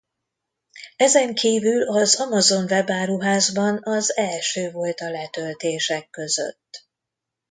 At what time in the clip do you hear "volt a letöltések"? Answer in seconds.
4.71-6.09